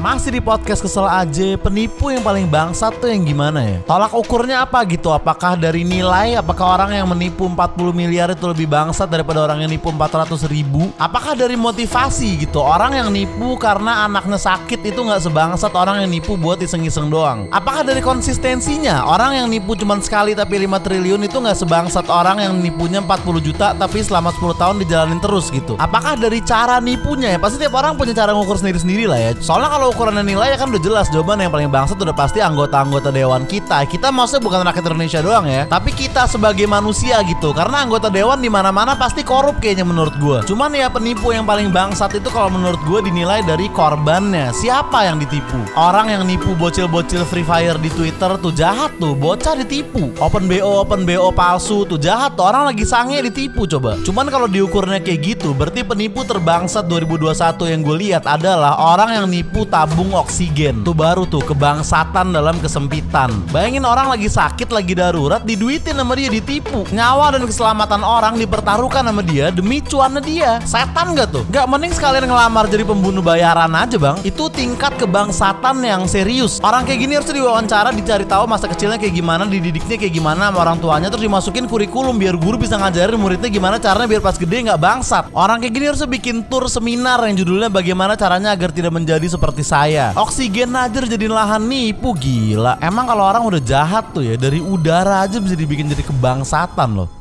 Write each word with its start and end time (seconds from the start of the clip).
Masih 0.00 0.32
di 0.32 0.40
podcast 0.40 0.80
kesel 0.80 1.04
aja 1.04 1.60
Penipu 1.60 2.08
yang 2.08 2.24
paling 2.24 2.48
bangsat 2.48 2.96
tuh 3.04 3.12
yang 3.12 3.20
gimana 3.20 3.60
ya? 3.60 3.84
Tolak 3.84 4.16
ukurnya 4.16 4.64
apa 4.64 4.80
gitu? 4.88 5.12
Apakah 5.12 5.60
dari 5.60 5.84
nilai? 5.84 6.40
Apakah 6.40 6.80
orang 6.80 6.96
yang 6.96 7.04
menipu 7.04 7.44
40 7.44 7.92
miliar 7.92 8.32
itu 8.32 8.40
lebih 8.48 8.64
bangsat 8.64 9.12
Daripada 9.12 9.44
orang 9.44 9.60
yang 9.60 9.68
nipu 9.68 9.92
400 9.92 10.48
ribu? 10.48 10.88
Apakah 10.96 11.36
dari 11.36 11.52
motivasi 11.52 12.48
gitu? 12.48 12.64
Orang 12.64 12.96
yang 12.96 13.12
nipu 13.12 13.60
karena 13.60 14.08
anaknya 14.08 14.40
sakit 14.40 14.80
Itu 14.88 15.04
nggak 15.04 15.20
sebangsat 15.20 15.68
orang 15.76 16.00
yang 16.00 16.08
nipu 16.08 16.32
buat 16.40 16.56
iseng-iseng 16.64 17.12
doang. 17.12 17.52
Apakah 17.52 17.84
dari 17.84 18.00
konsistensinya? 18.00 19.04
Orang 19.04 19.36
yang 19.36 19.52
nipu 19.52 19.76
cuma 19.76 20.00
sekali 20.00 20.32
tapi 20.32 20.64
5 20.64 20.80
triliun 20.80 21.28
Itu 21.28 21.44
nggak 21.44 21.60
sebangsat. 21.60 22.08
Orang 22.08 22.40
yang 22.40 22.56
nipunya 22.56 23.04
40 23.04 23.36
juta 23.44 23.76
Tapi 23.76 24.00
selama 24.00 24.32
10 24.32 24.56
tahun 24.56 24.80
dijalanin 24.80 25.20
terus 25.20 25.52
gitu. 25.52 25.76
Apakah 25.76 26.16
dari 26.16 26.40
cara 26.40 26.80
nipunya 26.80 27.36
ya? 27.36 27.38
Pasti 27.38 27.60
tiap 27.60 27.76
orang 27.76 28.00
punya 28.00 28.16
cara 28.16 28.32
ngukur 28.32 28.56
sendiri-sendiri 28.56 29.04
lah 29.04 29.20
ya. 29.20 29.36
Soalnya 29.44 29.68
kalau 29.68 29.89
ukuran 29.90 30.22
nilai 30.22 30.54
ya 30.54 30.56
kan 30.56 30.70
udah 30.70 30.82
jelas. 30.82 31.06
Jawaban 31.12 31.42
yang 31.42 31.52
paling 31.52 31.68
bangsat 31.68 31.98
udah 32.00 32.14
pasti 32.16 32.38
anggota-anggota 32.40 33.12
dewan 33.12 33.44
kita. 33.44 33.84
Kita 33.84 34.08
maksudnya 34.14 34.42
bukan 34.42 34.60
rakyat 34.64 34.84
Indonesia 34.86 35.20
doang 35.20 35.46
ya. 35.46 35.62
Tapi 35.66 35.90
kita 35.92 36.24
sebagai 36.30 36.64
manusia 36.64 37.20
gitu. 37.26 37.52
Karena 37.52 37.84
anggota 37.84 38.08
dewan 38.08 38.38
di 38.40 38.48
mana 38.48 38.70
mana 38.70 38.96
pasti 38.96 39.26
korup 39.26 39.58
kayaknya 39.60 39.84
menurut 39.86 40.14
gue 40.16 40.38
Cuman 40.48 40.72
ya 40.72 40.88
penipu 40.88 41.34
yang 41.34 41.44
paling 41.44 41.68
bangsat 41.74 42.16
itu 42.16 42.30
kalau 42.30 42.48
menurut 42.50 42.80
gue 42.86 43.10
dinilai 43.10 43.42
dari 43.44 43.68
korbannya. 43.70 44.54
Siapa 44.54 45.04
yang 45.04 45.18
ditipu? 45.18 45.58
Orang 45.74 46.08
yang 46.08 46.22
nipu 46.24 46.54
bocil-bocil 46.56 47.26
Free 47.26 47.44
Fire 47.44 47.76
di 47.76 47.90
Twitter 47.92 48.30
tuh 48.40 48.54
jahat 48.54 48.94
tuh. 49.02 49.12
Bocah 49.18 49.58
ditipu. 49.58 50.14
Open 50.22 50.46
BO, 50.46 50.86
Open 50.86 51.02
BO 51.04 51.34
palsu 51.34 51.84
tuh 51.84 51.98
jahat 51.98 52.38
tuh. 52.38 52.46
Orang 52.46 52.70
lagi 52.70 52.86
sange 52.86 53.18
ditipu 53.20 53.66
coba. 53.66 53.98
Cuman 54.06 54.30
kalau 54.30 54.46
diukurnya 54.46 55.02
kayak 55.02 55.20
gitu 55.36 55.52
Berarti 55.52 55.82
penipu 55.82 56.22
terbangsat 56.22 56.86
2021 56.86 57.72
yang 57.72 57.80
gue 57.82 57.96
lihat 58.06 58.24
adalah 58.24 58.78
orang 58.78 59.10
yang 59.18 59.26
nipu 59.26 59.66
tabung 59.80 60.12
oksigen. 60.12 60.84
Tuh 60.84 60.92
baru 60.92 61.24
tuh 61.24 61.40
kebangsatan 61.40 62.36
dalam 62.36 62.60
kesempitan. 62.60 63.32
Bayangin 63.48 63.88
orang 63.88 64.12
lagi 64.12 64.28
sakit, 64.28 64.68
lagi 64.68 64.92
darurat, 64.92 65.40
diduitin 65.40 65.96
sama 65.96 66.12
dia, 66.12 66.28
ditipu. 66.28 66.84
Nyawa 66.92 67.32
dan 67.32 67.48
keselamatan 67.48 68.04
orang 68.04 68.36
dipertaruhkan 68.36 69.00
sama 69.00 69.24
dia 69.24 69.48
demi 69.48 69.80
cuannya 69.80 70.20
dia. 70.20 70.60
Setan 70.68 71.16
gak 71.16 71.32
tuh? 71.32 71.48
Gak 71.48 71.64
mending 71.64 71.96
sekalian 71.96 72.28
ngelamar 72.28 72.68
jadi 72.68 72.84
pembunuh 72.84 73.24
bayaran 73.24 73.72
aja 73.72 73.96
bang. 73.96 74.20
Itu 74.20 74.52
tingkat 74.52 75.00
kebangsatan 75.00 75.80
yang 75.80 76.04
serius. 76.04 76.60
Orang 76.60 76.84
kayak 76.84 77.00
gini 77.00 77.16
harus 77.16 77.32
diwawancara, 77.32 77.88
dicari 77.96 78.28
tahu 78.28 78.44
masa 78.44 78.68
kecilnya 78.68 79.00
kayak 79.00 79.16
gimana, 79.16 79.48
dididiknya 79.48 79.96
kayak 79.96 80.12
gimana 80.12 80.52
sama 80.52 80.60
orang 80.60 80.76
tuanya, 80.76 81.08
terus 81.08 81.24
dimasukin 81.24 81.64
kurikulum 81.64 82.20
biar 82.20 82.36
guru 82.36 82.60
bisa 82.60 82.76
ngajarin 82.76 83.16
muridnya 83.16 83.48
gimana 83.48 83.80
caranya 83.80 84.12
biar 84.12 84.20
pas 84.20 84.36
gede 84.36 84.56
nggak 84.68 84.76
bangsat. 84.76 85.24
Orang 85.32 85.64
kayak 85.64 85.72
gini 85.72 85.84
harusnya 85.88 86.10
bikin 86.10 86.44
tur 86.52 86.68
seminar 86.68 87.24
yang 87.24 87.40
judulnya 87.40 87.72
bagaimana 87.72 88.12
caranya 88.12 88.52
agar 88.52 88.68
tidak 88.76 88.92
menjadi 88.92 89.24
seperti 89.24 89.69
saya. 89.70 90.10
Oksigen 90.18 90.74
aja 90.74 90.98
jadi 91.06 91.30
lahan 91.30 91.62
nipu 91.62 92.10
gila. 92.18 92.74
Emang 92.82 93.06
kalau 93.06 93.22
orang 93.22 93.46
udah 93.46 93.62
jahat 93.62 94.10
tuh 94.10 94.26
ya 94.26 94.34
dari 94.34 94.58
udara 94.58 95.22
aja 95.22 95.38
bisa 95.38 95.54
dibikin 95.54 95.86
jadi 95.86 96.02
kebangsatan 96.02 96.98
loh. 96.98 97.19